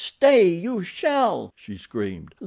"Stay, 0.03 0.47
you 0.47 0.81
shall!" 0.81 1.53
she 1.55 1.77
screamed. 1.77 2.33